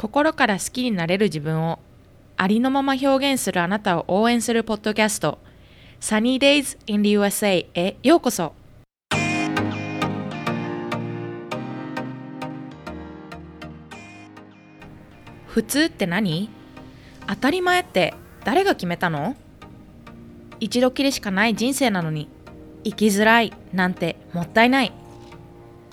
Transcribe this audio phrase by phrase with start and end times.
[0.00, 1.78] 心から好きになれる自分を
[2.38, 5.38] ありのまま表現するあなたを応援するポッドキャスト。
[6.00, 8.54] Sunny Days in the USA へようこそ。
[15.48, 16.48] 普通って何？
[17.26, 19.36] 当たり前って誰が決めたの？
[20.60, 22.30] 一度きりしかない人生なのに
[22.84, 24.94] 生きづらいなんてもったいない。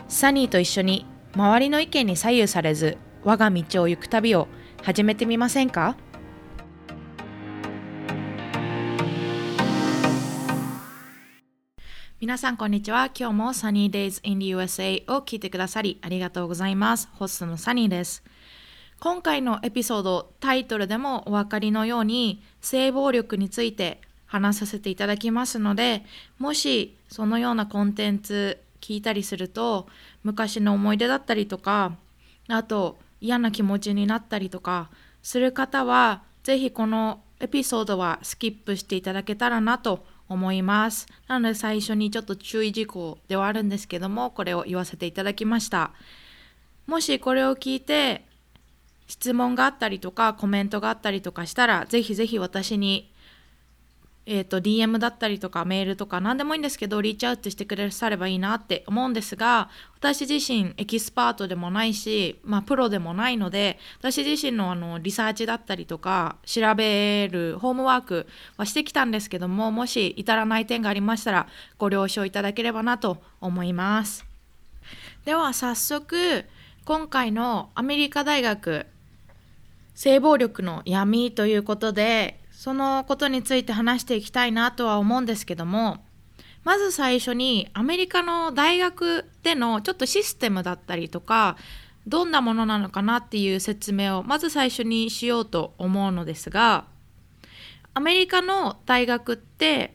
[0.08, 1.06] サニーと一緒に
[1.36, 4.48] 周りの意見に左右されず我が道を行く旅を
[4.84, 5.96] 始めてみませんか？
[12.20, 13.12] 皆さんこんにちは。
[13.18, 17.10] 今日も Sunny Days in the USA を聞いてくださりありがとうございます。
[17.14, 18.24] ホストのサニーです。
[19.00, 26.04] 今回のエピソードタイトルでもお分かりのように性暴力について話させていただきますので
[26.40, 29.88] もしそのようなコンテンツ聞いたりすると
[30.24, 31.94] 昔の思い出だったりとか
[32.48, 34.90] あと嫌な気持ちになったりとか
[35.22, 41.08] する方は是非このエピソードはスキップしていただけたらなと思います。
[41.28, 45.92] なので最初にちょっと注意事項ではあるんですけどもこれを言わせていただきました。
[46.86, 48.26] もしこれを聞いて
[49.08, 53.12] 質問があったりとかコメントがあったりとかしたらぜひぜひ私に
[54.30, 74.26] えーと、DM だったりとかメールとか何でもいいんですけど reach out してくださればいいなって思うんですが私自身エキスパートでもないし、まあ、プロでもないので私自身のあのリサーチだったりとか調べるホームワークはしてきたんですけどももし至らない点がありましたらご了承いただければなと思います。
[75.24, 76.44] では早速
[76.84, 78.88] 今回のアメリカ大学
[79.96, 86.04] 性暴力の闇ということでそのことについて話していきたいなとは思うんですけども
[86.64, 91.56] まず最初にアメリカの大学でのちょっとシステムだったりとか
[92.08, 96.86] どんなものなのかなっていう説明をまず最初にしようと思うのですが
[97.94, 99.94] アメリカの大学って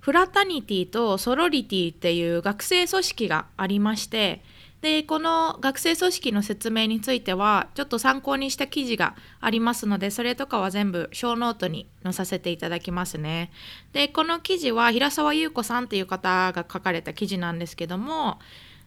[0.00, 4.42] フラタニティとソロリティっていう学生組織がありまして
[4.80, 13.50] でこの学生組織の説明についてはちょっと参考にした記事がありますのでそれとかは全部 show note に載させていただきますね。
[13.92, 18.38] でこの記事は平沢優子さんっていう方が書かれた記事なんですけども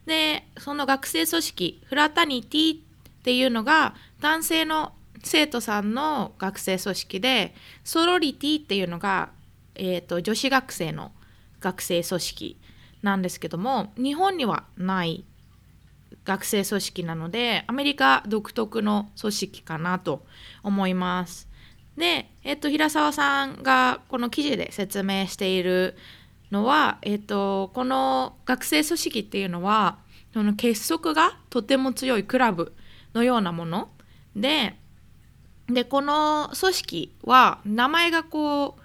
[0.07, 2.79] でその学生組織 fraternity っ
[3.23, 4.93] ていうのが男性の
[5.23, 9.29] 生徒さんの学生組織で sorority っていうのが、
[9.75, 11.11] えーと女子学生の
[11.61, 12.59] 学生組織
[13.03, 15.23] なんですけども日本にはない
[16.25, 20.25] 学生組織なのでアメリカ独特の組織かなと
[20.63, 21.49] 思います。
[21.97, 25.95] で、えっと、平沢さんがこの記事で説明している
[26.51, 29.99] のは、えっと、この学生組織っていうのは
[30.33, 32.73] その結束がとても強いクラブ
[33.13, 33.89] のようなもの
[34.35, 34.75] で
[35.67, 38.81] でこの組織は名前がこう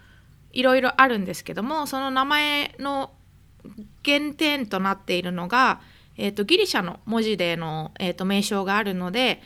[0.52, 3.12] いろいろあるんですけどもその名前の
[4.04, 5.80] 原点となっているのが
[6.18, 9.40] えーと、ギリシャの文字での、えーと、名称があるので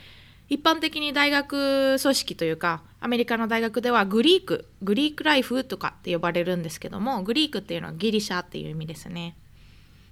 [0.49, 9.37] 一般的に大学組織というかアメリカの大学ではグリークグリークライフとかって呼ばれるんですけどもグリークっていうのはギリシャっていう意味ですね。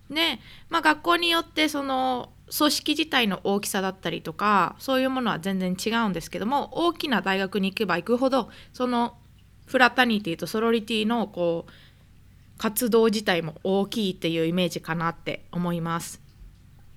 [0.09, 0.39] で、
[0.69, 9.17] まあ、学校によってその組織自体の大きさだったりとかそういうものは全然違うんですけども大きな大学に行けば行くほどその
[9.65, 11.71] フラタニティとソロリティのこう
[12.57, 16.30] 活動自体も大きいっていうイメージかなって思います。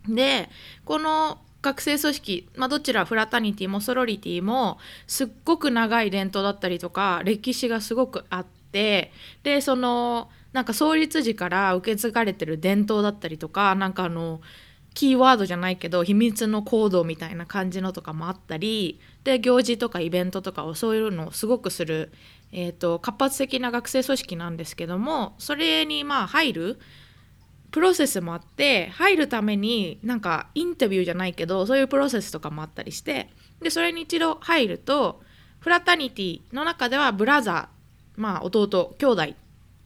[0.08, 0.48] で
[0.84, 14.42] この学生組織、まあ、どちらフラタニティもソロリティもすっごく長い伝統だったりとか歴史がすごくあってでそのなんか創立時から受け継がれてる伝統だったりとかなんかあの
[14.92, 22.12] キーワードじゃないけど秘密のコードみたいな感じのとかもあったりで行事とかイベントとかをそういうのをすごくする、
[22.52, 26.80] えーと活発的な学生組織なんですけどもそれにまあ入る
[27.74, 33.28] プロセスもあって入るためになんかインタビューじゃないけどそういうプロセスとかもあったりして
[33.60, 35.20] でそれに一度入ると
[35.58, 39.22] フラタニティの中ではブラザーまあ弟兄弟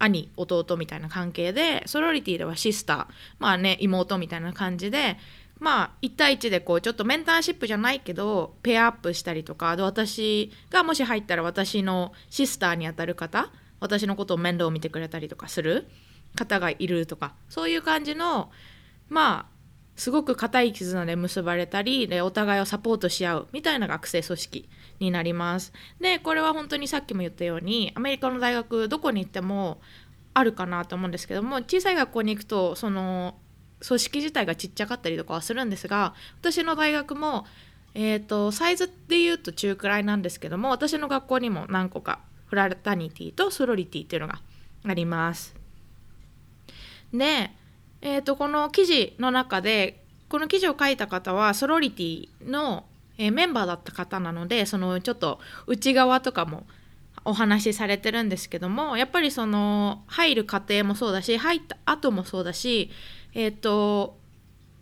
[0.01, 3.07] 兄弟みたいな関係でソロリティではシスター
[3.39, 5.17] まあね妹みたいな感じで
[5.59, 13.51] まあ1対1でこうちょっとメンターシップじゃないけどペアアップしたりとかで私がもし入ったら私のシスターにあたる方
[13.81, 15.89] 私のことを面倒を見てくれたりとかする。
[16.39, 18.51] 方がいるとかそういう感じの
[19.09, 19.59] まあ
[19.97, 24.69] すごく固い絆で結ばれたりでお互いをサポートし合うみたいな学生組織
[25.01, 25.73] になります。
[26.01, 29.81] でこれは本当にさっきも言ったようにアメリカの大学どこに行っても
[30.35, 33.35] あるかなと思うんですけども小さい学校に行くとその
[33.87, 37.45] 組織自体がちっちゃかったりとかはするんですが私の大学も
[37.95, 44.41] えーと、サイズでいうと中くらいなんですけども私の学校にも何個かフラタニティとソロリティっていうのが
[44.85, 45.58] あります。
[47.13, 47.51] で、
[48.01, 52.85] えーと、この記事の中でこの記事を書いた方はソロリティの、
[53.17, 56.67] えー、メンバーだった方なのでそのちょっと内側とかも
[57.25, 62.91] お話しされてるんですけどもやっぱりその入る過程もそうだし入った後もそうだし
[63.35, 64.17] えっ、ー、と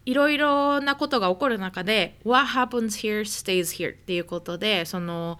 [0.04, 5.38] いろいろなことが起こる中で What happens here stays here っていうことでその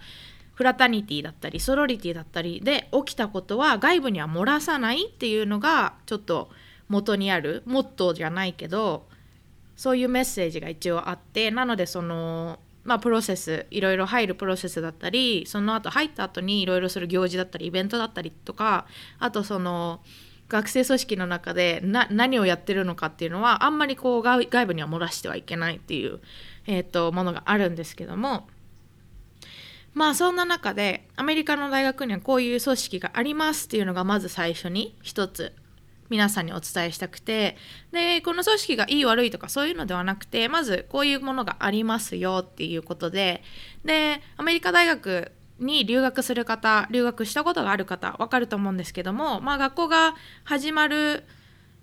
[0.55, 6.49] フラタニティだったりソロリティだったりで起きたことは外部には漏らさないっていうのがちょっと
[6.89, 9.07] 元にあるモットーじゃないけど
[9.75, 18.87] そういうメッセージが一応あってなのでそのまあプロセスいろいろ入るプロセスだったりその後入った後にいろいろする行事だったりイベントだったりとか
[19.19, 19.99] あとその
[20.49, 26.21] 学生組織の中で何をやってるのかっていうのはあんまりこう外部には漏らしてはいけないっていう、
[26.67, 28.47] えーと、ものがあるんですけども
[29.93, 35.53] まあそんな中でアメリカの大学にはこういう組織がありますっていうのがまず最初に一つ
[36.09, 37.57] 皆さんにお伝えしたくて。
[37.91, 43.43] でこの組織がいい悪いとかそういうのではなくてまずこういうものがありますよっていうことで。
[43.85, 51.23] でアメリカ大学に留学する方留学したことがある方分かると思うんですけども、まあ、学校が始まる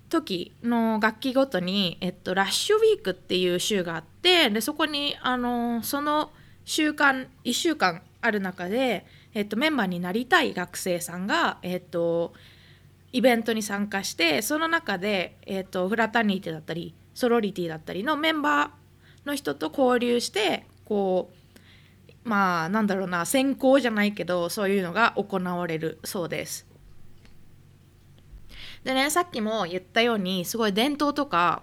[0.08, 6.30] 時の学期ごとに、えっと、ラッシュウィークっていう週があってでそこにあのその
[6.64, 9.04] 週間1週間ある中で、
[9.34, 12.32] えっと、メンバーになりたい学生さんが、えっと、
[13.14, 26.66] イベントに参加してその中で、えっと、フラタニティだったりソロリティだったりのメンバーの人と交流してこうまあなんだろうな選考じゃないけどそういうのが行われるそうです。
[28.82, 31.62] でねさっきも言ったようにすごい伝統とか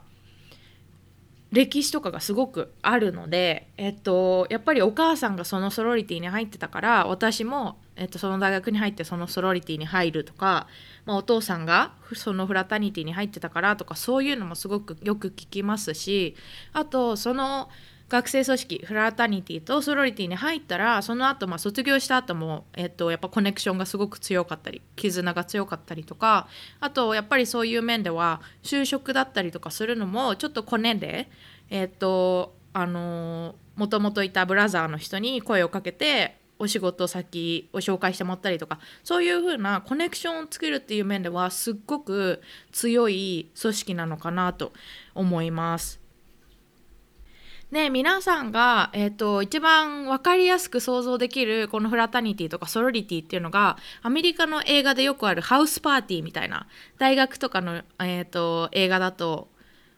[1.52, 10.68] 歴史とかがすごくあるので、えっと、やっぱりお母さんがそのソロリティに入ってたから私も、えっと、その大学に入ってそのソロリティに入るとか、
[11.06, 16.36] まあ、お父さんがそのフラタニティに入ってたからとかそういうのもすごくよく聞きますし
[16.72, 17.70] あとその
[18.12, 26.50] 学生組織フラタニティとソロリティに入ったらその後まあ卒業した後もえっとやっぱコネクションがすごく強かったり絆が強かったりとか
[26.82, 31.30] あとやっぱりそういう面では就職だったりとかするのもちょっとコネで
[31.70, 42.42] えっとあのもともといたブラザーの人に声をかけてお仕事先を紹介してもらったりとかそういう風なコネクションを作るっていう面ではすっごく
[42.74, 44.74] 強い組織なのかなと
[45.16, 46.01] 思います。
[47.72, 59.48] で皆さんが、えーと、一番分かりやすく想像できるこのフラタニティとかソロリティっていうのがアメリカの映画でよくあるハウスパーティーみたいな大学とかの、えーと、映画だと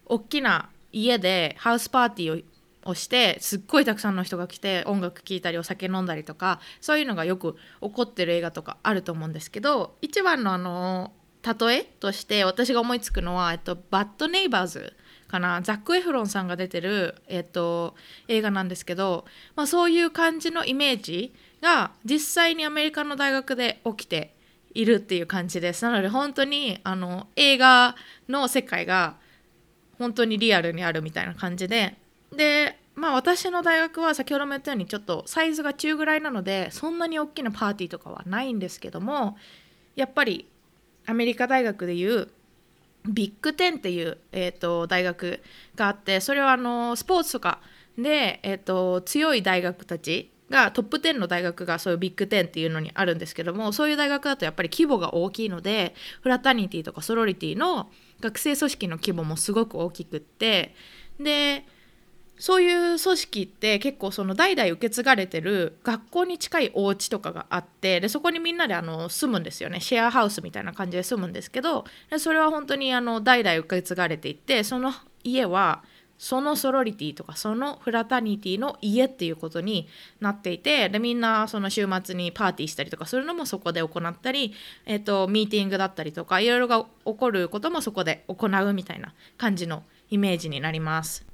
[0.05, 2.53] 大きな家でハウスパーティーを
[2.85, 14.93] をしてすっごいたくさんの人が来て音楽聴いたりお酒飲んだりとかそういうのがよく起こってる映画とかあると思うんですけど一番のあの例えとして私が思いつくのは、えっと、バッドネイバーズ
[15.33, 15.61] かな。
[15.63, 17.95] ザック・エフロンさんが出てる、えっと、
[18.27, 19.25] 映画なんですけど、
[19.55, 24.35] まあ、そういう感じのイメージが実際にアメリカの大学で起きて
[24.75, 25.83] いるっていう感じです。
[25.83, 27.95] なので本当にあの映画
[28.29, 29.15] の世界が
[29.97, 31.95] 本当にリアルにあるみたいな感じで。
[32.31, 39.35] でまあ私の大学は先ほども言ったようにちょっとサイズが中ぐらいなのでそんなに大きなパーティーとかはないんですけども
[39.95, 40.47] やっぱり
[41.07, 42.29] アメリカ大学でいう
[43.05, 45.41] ビッグテンっていう、えーと、大学
[45.75, 47.59] があってそれはあのスポーツとか
[47.97, 57.89] で、えーと、強い大学たちがトップ10の大学がそういうビッグ10っていうのにあるんですけどもそういう大学だとやっぱり規模が大きいのでフラタニティとかソロリティの
[58.21, 60.75] 学生組織の規模もすごく大きくって
[61.19, 61.65] で
[62.37, 75.83] そういう組織って結構その代々受け継がれてる学校に近いお家とかがあってでそこにみんなであの住むんですよねシェアハウスみたいな感じで住むんですけどでそれは本当にあの代々受け継がれていてその家は
[76.17, 79.87] そのソロリティとかそのフラタニティの家っていうことに
[80.21, 84.53] なっていてでみんなその週末にパーティーしたりとかするのもそこで行ったり、
[84.85, 91.32] えーと、ミーティングだったりとかいろいろが起こることもそこで行うみたいな感じのイメージになります。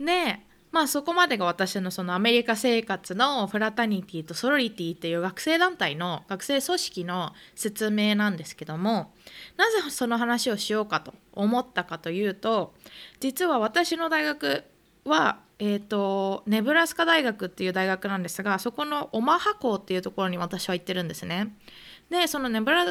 [0.00, 0.40] で
[0.72, 9.12] まあそこまでが私のそのアメリカ生活のフラタニティとソロリティっていう学生団体の学生組織の説明なんですけども
[9.56, 12.74] なぜその話をしようかと思ったかというと
[13.20, 14.64] 実は私の大学
[15.06, 21.56] は、えーと、ネブラスカ大学っていう大学なんですがそこのオマハ校っていうところに私は行ってるんですね。
[22.10, 22.84] でそのネブラ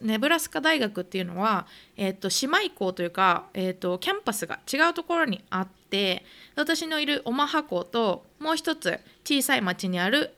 [0.00, 6.24] ネブラスカ大学っていうのは、えーと、姉妹校というか、えーと、キャンパスが違うところにあって
[6.56, 10.34] 私のいるオマハ校ともう一つ小さい町にある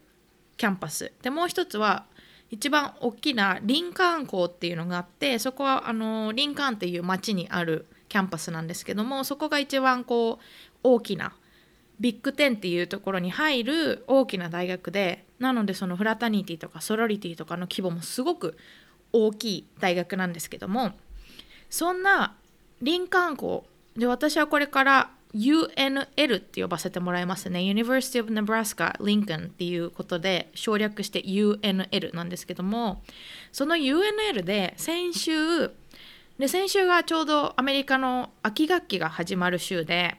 [0.57, 1.13] キャンパス。
[1.23, 2.07] でもう一つは
[2.51, 10.45] 一番大きなリンカーン校っていうのがあってそこはあのリンカーンっていう町にあるキャンパスなんですけどもそこが一番こう
[10.85, 11.35] 大きな
[11.99, 18.57] Big 10っていうところに入る大きな大学でなのでその fraternity とか sorority とかの規模もすごく
[19.13, 20.93] 大きい大学なんですけども
[21.71, 22.35] そんな
[22.83, 27.61] リンカーン校で私はこれから UNL って呼ばせてもらいますね。
[27.61, 33.03] University of Nebraska Lincoln っていうことで省略して UNL なんですけども
[33.53, 35.69] その UNL で先週
[36.39, 40.17] で先週がちょうどアメリカの秋学期が始まる週で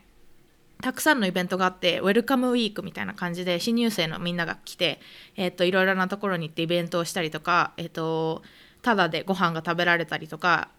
[0.82, 5.00] たくさんのイベントがあってウェルカムウィークみたいな感じで新入生のみんなが来て、
[5.36, 8.44] えー、といろいろなところに行ってイベントをしたりとか、えー、と
[8.82, 10.70] ただでご飯が食べられたりとか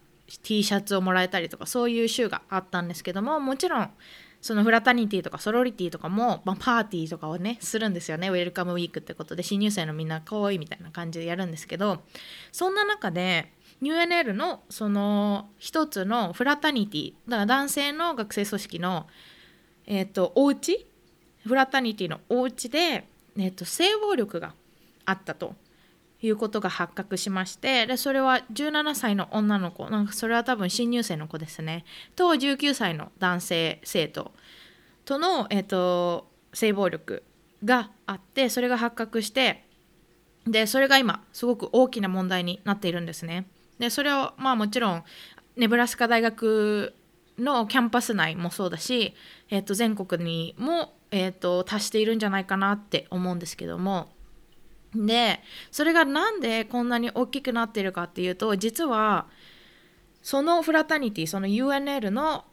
[0.43, 3.89] T シャツをもらえたりとかそういう週があったんですけどももちろん
[4.41, 12.01] そのフラタニティとかソロリティとかも、まあ、パーティーとかをねするんですよねウェルカムウィークってことで新入生のみんな可愛いみたいな感じでやるんですけど
[12.51, 13.51] そんな中で
[13.81, 19.07] UNL のその一つのフラタニティだから男性の学生組織の
[19.87, 20.85] えっ、ー、とお家
[21.45, 24.53] フラタニティのお家で、えーと、性暴力が
[25.05, 25.55] あったと
[26.21, 29.89] いうことが発覚しましてでそれは17歳の女の子。
[29.89, 31.85] なんかそれは多分新入生の子ですね。
[32.15, 34.31] と19歳の男性生徒
[35.05, 37.23] との、えーと、性暴力
[37.63, 39.63] があってそれが発覚して
[40.45, 43.47] でそれが今すごく大きな問題になっているんですね。
[43.79, 45.03] でそれをまあもちろん
[45.55, 46.93] ネブラスカ大学
[47.37, 49.13] のキャンパス内もそうだし、
[49.49, 54.09] えー、と全国にも、えー、と達しているんじゃないかなって思うんですけども。
[54.95, 59.27] でそれがなんでこんなに大きくなっているかっていうと実は
[60.23, 62.45] そのフラタニティその UNL の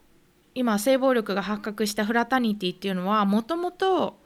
[0.55, 4.19] 今性暴力が発覚したフラタニティっていうのはもともと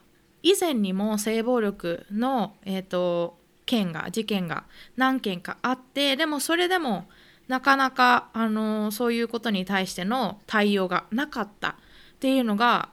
[0.42, 3.38] 以前にも性暴力の、えーと
[3.68, 4.64] 件が事件が
[4.96, 7.04] 何件かあってでもそれでも
[7.48, 11.74] なかなか、あのそういうことに対しての対応がなかったっ
[12.20, 12.90] ていうのが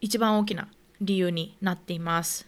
[0.00, 0.68] 一番大きな
[1.00, 2.46] 理由になっています。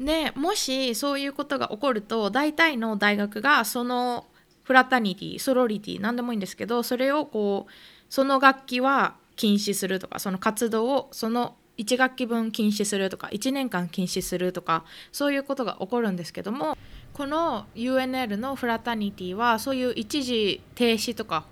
[0.00, 4.26] でもしそういうことが起こると大体の大学がその
[4.64, 7.72] フラタニティソロリティ何でもいいんですけどそれをこう
[8.08, 16.76] その楽器は禁止するとかその活動をその1学期分禁止するとか1年間禁止するとかそういうことが起こるんですけども
[17.14, 21.44] この UNL のフラタニティはそういう一時停止とか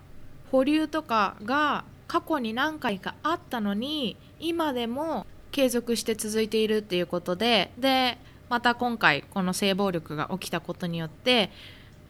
[0.51, 8.17] 保留とかが過去に何回かあったのに今でも継続して続いているっていうことでで
[8.49, 11.51] また今回この性暴力が起きたことによって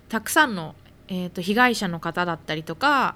[0.10, 0.76] たくさんの、
[1.08, 3.16] えーと被害者の方だったりとか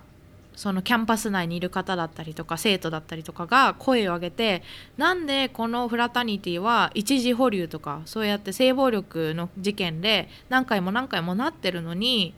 [0.55, 4.63] そのキャンパス内にいる方だったりとか生徒だったりとかが声を上げて
[4.97, 12.33] なんでこのフラタニティは一時保留とかそうやって性暴力の事件で何回も何回もなってるのに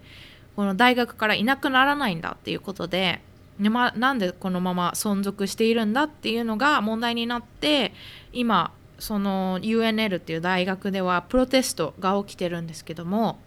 [0.55, 3.21] この大学からいなくならないんだっていうことで、
[3.59, 7.93] ま、なんでこのまま存続しているんだっていうのが問題になって
[8.33, 13.37] 今その UNL っていう大学ではプロテストが起きてるんですけども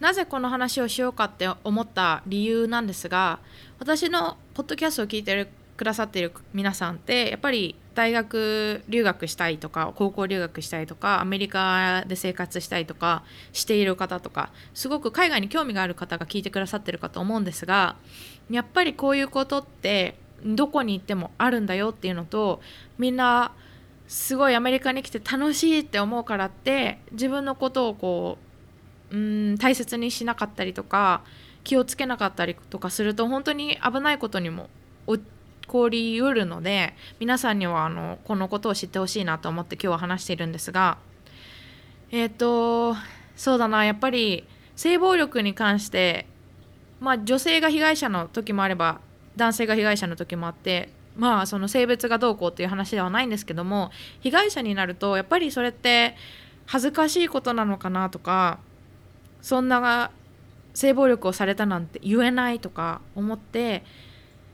[0.00, 3.40] なぜこの話をしようかって思った理由なんですが
[3.78, 17.96] 私のポッドキャストを聞いてくださっている皆さんってやっぱり大学留学したいとか高校留学したいとかアメリカで生活したいとかしている方とかすごく海外に興味がある方が聞いてくださってるかと思うんですが
[18.50, 22.60] やっぱりこういうことってどこに行ってもあるんだよっていうのと
[22.98, 23.52] みんな
[24.06, 28.47] すごいアメリカに来て楽しいって思うからって自分のことをこう
[29.10, 31.22] うん大切にしなかったりとか
[31.64, 34.68] 気をつけなかったりとかすると本当に危ないことにも
[35.06, 35.20] 起
[35.66, 40.98] こりうるので皆さんにはあのこのことを知ってほしいなと思って今日は話しているんですが
[42.10, 42.96] えっ、ー、と
[43.36, 44.44] そうだなやっぱり
[44.76, 46.26] 性暴力に関して
[47.00, 49.00] まあ女性が被害者の時もあれば
[49.36, 56.16] 男性が被害者の時もあってまあその性別がどうこうっていう話ではないんですけども被害者になるとやっぱりそれって
[56.66, 58.58] 恥ずかしいことなのかなとか
[59.40, 60.10] そんな
[60.74, 63.84] 性暴力をされたなんて言えないとか思って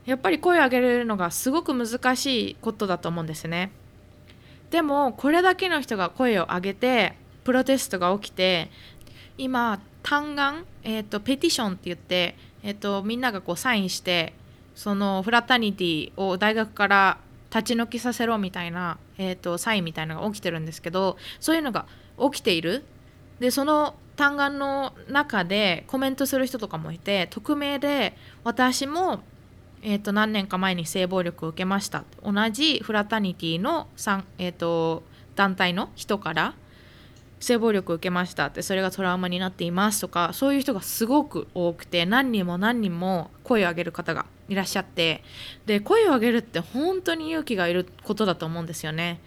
[0.05, 3.71] やっぱり声を上げるのがすごく難しいことだと思うんですね。
[4.69, 7.13] でもこれだけの人が声を上げて
[7.43, 8.69] プロテストが起きて
[9.37, 14.33] 今単眼、えーと、ペティションって言って、えーと、みんながこうサインして
[14.75, 17.17] そのフラタニティを大学から
[17.49, 21.85] 立ち退きさせろみたいな、えーとサインみたいなのが起きてるんですけどそういうのが
[22.19, 22.83] 起きている
[23.39, 29.21] でその単眼の中でコメントする人とかもいて匿名で私も、
[29.81, 33.87] えー、と何年か前に性暴力を受けました同じフラタニティの、
[34.37, 35.03] えー、と
[35.35, 36.53] 団体の人から
[37.39, 45.23] 性暴力を受けましたってそれがトラウマになっていますとかそういう人がすごく多くて何人も何人も声を上げる方がいらっしゃって
[45.65, 49.19] で声を上げるって本当に勇気がいることだと思うんですよね。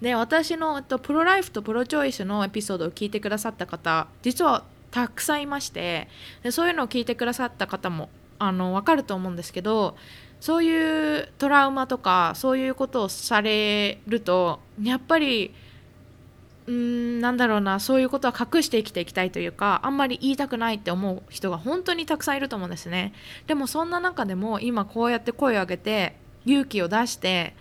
[0.00, 6.08] で私のとプロライフとプロチョイスのエピソードを聞いてくださった方実はたくさんいまして
[6.42, 9.96] でそういうのを聞いてくださった方もあの分かると思うんですけど
[10.40, 15.54] そういうトラウマとかそういうことをされるとやっぱり
[16.66, 23.12] うんなんだろうなそういうことは隠して生きていきたいというかあんまり言いたくないって思う人が本当にたくさんいると思うんですね。
[23.46, 27.54] でもそんな中でも今こうやって声を上げて勇気を出して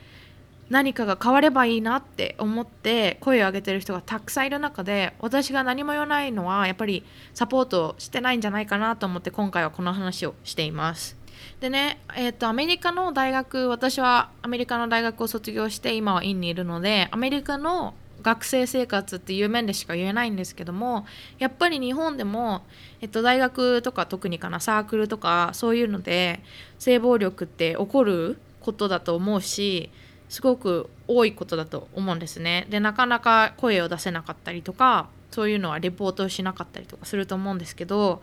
[0.69, 7.03] 何かが変わればいいなって思って声を上げてる人がたくさんいる中で私が何も言わないのはやっぱり
[7.33, 11.17] サポートしてないんじゃないかなと思って今回はこの話をしています。
[11.59, 21.05] でね、えーと、アメリカの大学私はアメリカの大学を卒業して今は院にいるのでアメリカの学生生活っていう面でしか言えないんですけども
[21.37, 22.63] やっぱり日本でも、
[23.01, 26.41] えっと、大学とか特にかなサークルとかそういうので
[26.79, 29.91] 性暴力って起こることだと思うし
[30.35, 32.67] すごく多いことだと思うんですね。
[32.69, 38.21] でなかなか声を出せなかったりとかそういうのはレポートをしなかったりとかすると思うんですけど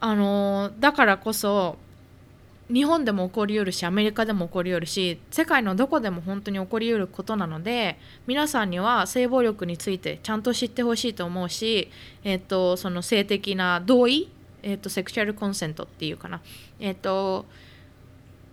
[0.00, 1.76] あのだからこそ
[2.72, 11.90] 日本でも起こりうるしアメリカでも起こりうるし世界のどこでも本当に起こりうることなので皆さんには性暴力についてちゃんと知ってほしいと思うし、
[12.24, 14.30] えーと、その性的な同意、
[14.62, 16.40] えーと、セクシュアルコンセントっていうかな、
[16.78, 17.44] えーと、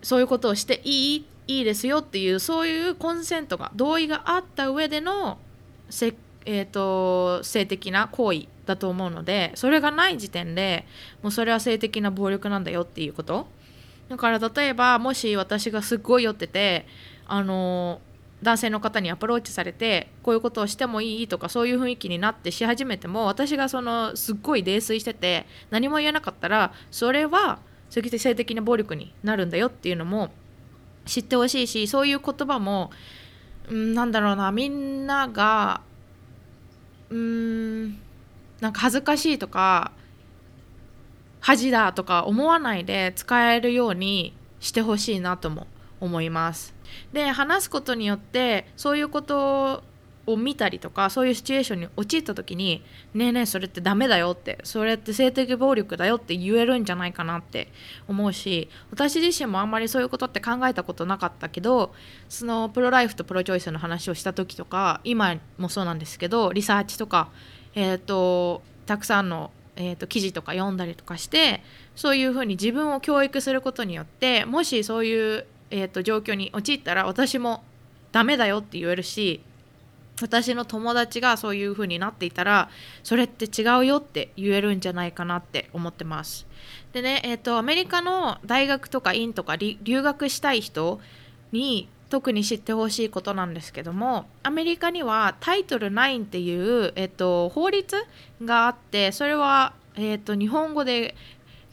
[0.01, 5.37] そういうことをしていいいいですよっていうそういうコンセントが同意があった上での
[5.89, 6.13] せ、
[6.45, 10.85] えー、と性的な行為だと思うのでそれがない時点で
[11.23, 13.47] もうそれは性的な暴力なんだよっていうこと。
[14.09, 16.85] だから例えばもし私がすっごい酔ってて
[17.25, 17.99] あの
[18.41, 30.29] 男性の方にアプローチされてこういうことをしてもいいとかそういう雰囲気になってし始めても私がそのすっごい泥酔してて何も言えなかったらそれは性的な暴力になるんだよっていうのも
[31.07, 32.91] 知ってほしいしそういう言葉も
[33.71, 35.81] んなんだろうなみんなが
[37.09, 37.91] うん
[38.59, 39.91] なんか恥ずかしいとか
[41.39, 45.67] 恥だとか思わないで使えるようにしてほしいなとも
[45.99, 46.73] 思います。
[47.13, 49.83] で話すことによってそういうこと
[50.27, 52.83] を見たりとかそういうシチュエーションに陥った時に
[53.15, 57.69] 「ねえねえそれってダメだよ」ってそれって性的暴力だよって言えるんじゃないかなって
[58.07, 61.93] 思うし私自身もあんまりそういうことって考えたことなかったけど
[62.29, 67.29] そのプロライフとプロチョイスの話をした時とか今もそうなんですけどリサーチとか
[67.73, 71.61] えっ、ー、とたくさんのえーと、記事とか読んだりとかして
[71.95, 77.63] そういうふうに自分を教育することによってもしそういう、えーと、状況に陥ったら私も
[78.11, 79.41] ダメだよって言えるし
[80.21, 82.69] 私の友達がそういうふうになっていたら
[83.03, 86.47] それって違うよって言えるんじゃないかなって思ってます。
[86.93, 90.99] でね、えーとアメリカの大学とか院とか留学したい人
[91.51, 97.95] に特に知ってほしいことなんですけどもアメリカにはタイトル9っていう、えっと、法律
[98.43, 101.15] があってそれは、えっと、日本語で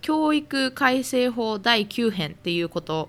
[0.00, 3.08] 教育改正法第9編っていうこと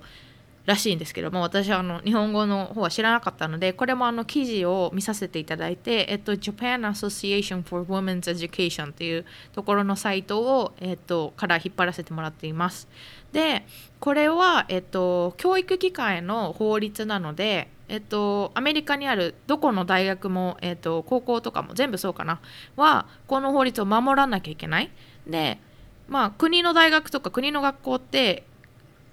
[0.65, 12.87] らしいんですけども私はあの日本語の方は知らなかったのでこれもあの記事を見させていただいて、えっと、Japan Association for Women's Education っていうところのサイトを、えっと、から引っ張らせてもらっています。
[13.31, 13.65] で
[13.99, 22.41] これは、えっと、教育機関への法律なのでえっと、アメリカにあるどこの大学も、えっと、高校とかも全部そうかな
[22.75, 24.91] はこの法律を守らなきゃいけない。
[25.27, 25.59] で
[26.07, 28.43] まあ国の大学とか国の学校って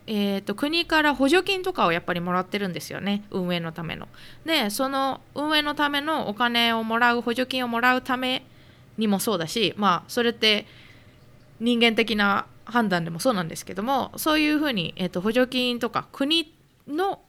[0.07, 4.09] えーと、国から補助金とかをやっぱりもらってるんですよね運営のための。
[4.45, 8.45] でその運営のためのお金をもらう補助金をもらうため
[8.99, 10.67] にもそうだしまあそれって
[11.61, 16.53] 人間的な判断でもそうなんですけどもそういうふうに、えーと、補助金とか国
[16.89, 17.21] の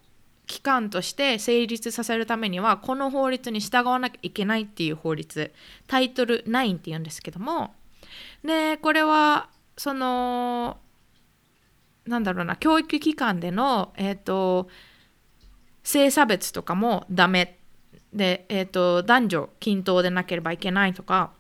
[0.45, 5.53] 機関として成立させるためにはこの法律に従わなきゃいけないっていう法律
[5.88, 7.73] タイトル9っていうんですけども
[8.43, 10.77] でこれはその
[12.06, 14.68] なんだろうな教育機関での、えーと、
[15.84, 17.60] 性差別とかもダメ
[18.13, 21.32] で、えーと、男女均等でなければいけないとか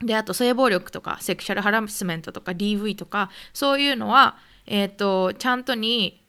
[0.00, 6.22] であと性暴力とかセクシャルハラスメントとか DV とかそういうのは、えーと、ちゃんとに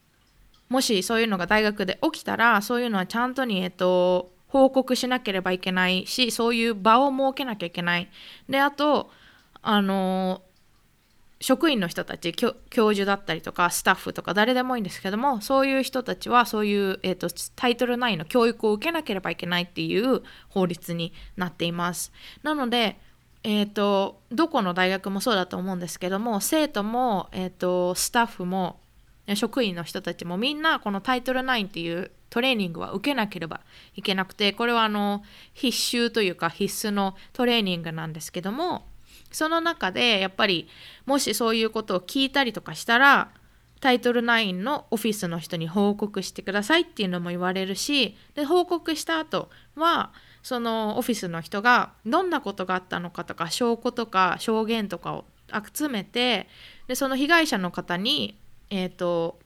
[0.68, 8.08] もしそういうのが大学で起きたらそういうのはちゃんとに、えー、と報告しなければいけないしそういう場を設けなきゃいけない。
[8.48, 9.10] であと
[9.62, 10.42] あの
[11.40, 22.12] 職員の人たち教授だったりとかスタッフとか誰でもいいんですけどもそういう人たちはそういう、えーと、タイトル9の教育を受けなければいけないっていう法律になっています。
[22.42, 22.98] なので
[23.48, 28.80] えーと、どこの大学もそうだと思うんですけども生徒も、えーと、スタッフも
[29.36, 33.60] 職員の人たちもみんなこのタイトル9っていうトレーニングは受けなければ
[33.94, 35.22] いけなくてこれはあの
[35.54, 38.84] 必修というか必須のトレーニングなんですけども
[39.30, 40.68] その中でやっぱり
[41.04, 43.30] もしそういうことを聞いたりとかしたら
[43.80, 50.12] タイトル9のオフィスの人に報告してくださいっていうのも言われるしで報告した後は
[50.42, 55.24] そのオフィスの人がどんなことがあったのかとか証拠とか証言とかを
[55.74, 56.48] 集めて
[56.88, 58.38] でその被害者の方に、
[58.70, 59.38] えーと、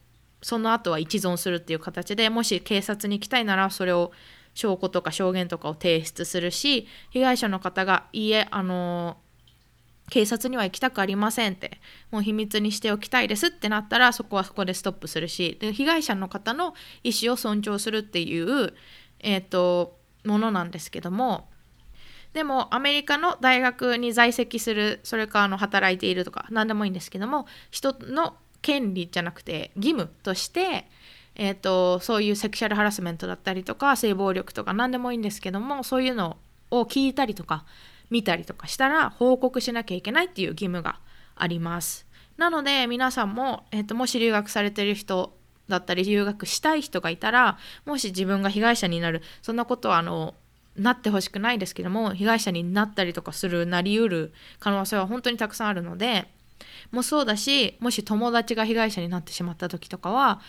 [0.43, 4.13] その後は一存するっていう形でもし警察に行きたいならそれを
[4.55, 9.17] 証拠とか証言とかを提出するし被害者の方がいいえあの
[10.11, 11.81] 警察には行きたくありませんって。
[12.11, 15.57] もう秘密にしておきたいですってなったらそこはそこでストップするし。
[15.61, 18.75] で被害者の方の意思を尊重するっていう、
[19.21, 21.49] えーと、ものなんですけども。
[22.33, 30.87] でもアメリカの大学に在籍するそれかあの働いているとか何でもいいんですけども人の権利じゃなくて義務として、
[31.35, 36.37] えーとそういうセクシャルハラスメントだったりとか性暴力とか何でもいいんですけどもそういうの
[36.71, 37.65] を聞いたりとか
[38.11, 41.01] 見たりとかしたら報告しなきゃいけないっていう義務が
[41.37, 42.07] あります。
[42.37, 45.37] なので皆さんも、えーと、もし留学されてる人
[45.69, 50.35] だったり留学したい人がいたらもし自分が被害者になるそんなことはあの
[50.77, 56.29] なってほしくないですけども被害者になったりとかするなりうる可能性は本当にたくさんあるので
[56.91, 60.41] もうそうだしもし友達が被害者になってしまった時とかは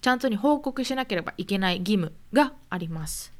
[0.00, 3.39] ちゃんとに報告しなければいけない義務があります。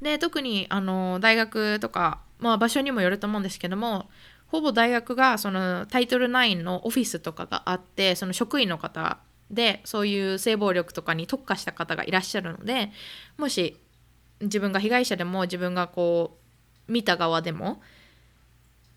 [0.00, 4.08] で特にあの大学とかまあ、場所にもよると思うんですけども
[4.48, 9.18] ほぼ大学がそのタイトル9のオフィスとかがあってその職員の方
[9.50, 12.90] でそういう性暴力とかに特化した方がいらっしゃるので
[13.38, 13.76] もし
[14.40, 16.38] 自分が被害者でも自分がこ
[16.88, 17.80] う見た側でも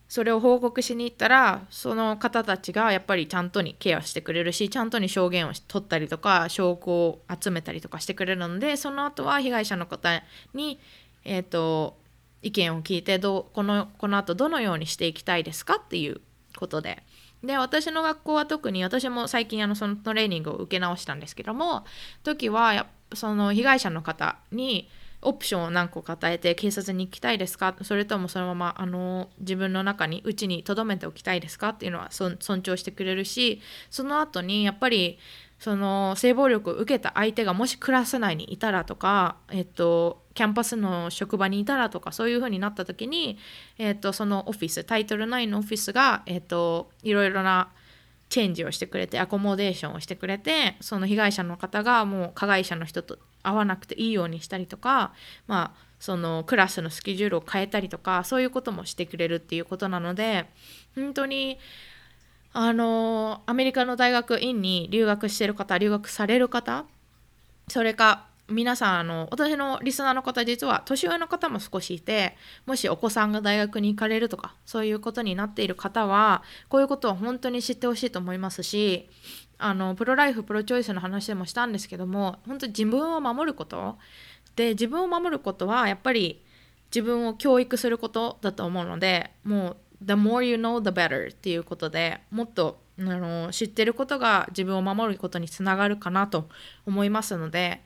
[0.09, 10.09] それを報告しに行ったらその方たちがやっぱりちゃんとにケアしてくれるしちゃんとに証言を取ったりとか証拠を集めたりとかしてくれるのでその後は被害者の方
[10.55, 10.79] に
[11.23, 11.95] え、ー、と
[12.41, 15.75] 意見を聞いてどこのこの後どのようにしていきたいですか？
[15.75, 16.21] っていう
[16.57, 17.03] ことで。
[17.43, 21.85] で私の学校は特に私も最近あのそのトレーニングを受け直したんですけども
[22.23, 24.89] 時はその被害者の方に
[25.21, 27.75] オプションを何個か与えて警察に行きたいですか？
[27.81, 31.69] それともそのままあの自分の中にうちに留めておきたいですか？
[31.69, 35.19] っていうのは尊重してくれるしその後にやっぱり
[35.59, 43.37] その性暴力を受けた相手がもしクラス内にいたらとか、えっと、キャンパスの職場にいたらとかそういう風になった時に、
[43.77, 47.73] えっと、そのオフィスタイトル9のオフィスが、えっと、いろいろな
[48.29, 55.13] チェンジをしてくれてアコモデーションをしてくれてその被害者の方がもう加害者の人と会わなくていいようにしたりとか
[55.47, 60.45] まあそのクラスのスケジュールを変えたりとかそういうこともしてくれるっていうことなので
[60.95, 61.57] 本当に
[62.53, 66.85] あのアメリカの大学院に留学してる方留学される方
[67.67, 79.07] それか皆さんあの私のリスナーの方実は年上の方も少しいてもしお子さんが大学に行かれるとかそういうことになっている方はこういうことは本当に知ってほしいと思いますし
[79.59, 83.97] あのプロライフプロチョイスの話でもしたんですけども本当自分を守ること。
[84.55, 86.41] で自分を守ることはやっぱり
[86.93, 96.49] 自分を教育することだと思うのでもう the more you know the better っていうことでもっとあの知ってることが自分を守ることにつながるかなと
[96.85, 97.81] 思いますので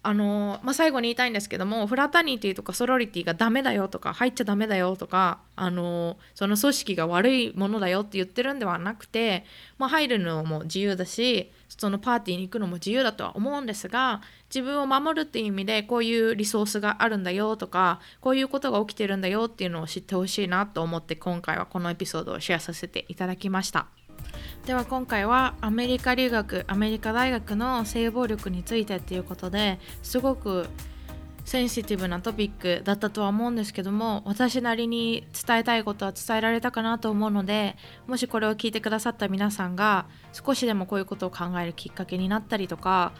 [0.00, 9.44] あのまあ、最後に言いたいんですけどもフラタニティとかソロリティがダメだよとか入っちゃダメだよとかあのその組織が悪いものだよって言ってるんではなくて、
[9.76, 14.22] まあ、入るのも自由だしそのパーティーに行くのも自由だとは思うんですが
[14.54, 23.97] 自分を守るっていう意味でこういうリソースがあるんだよとかこういうことが起きてるんだよっていうのを知ってほしいなと思って今回はこのエピソードをシェアさせていただきました。
[24.66, 30.68] では今回はアメリカ留学アメリカ大学の性暴力についてっていうことですごく
[31.48, 37.76] センシティブなトピックだったとは思うんですけども私なりに伝えたいことは伝えられたかなと思うので
[38.06, 43.12] もしこれを聞いてくださった皆さんが少しでもこういうことを考えるきっかけになったりとか、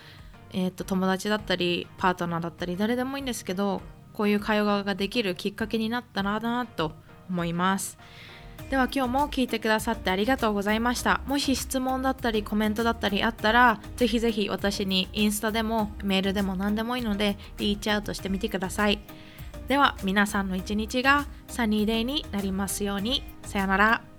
[0.53, 3.81] えー、と友達だったりパートナーだったり誰でもいいんですけど
[4.13, 6.93] こういう会話ができるきっかけになったらなと
[7.31, 7.97] 思います。
[8.71, 11.23] では今日も聞いてくださってありがとうございました。
[11.27, 18.99] もし質問だったりコメントだったりあったらぜひぜひ私にインスタでもメールでも何でもいいのでリーチアウトしてみてください。
[19.69, 23.23] では皆さんの一日がサニーデイになりますように。
[23.43, 24.18] さよなら。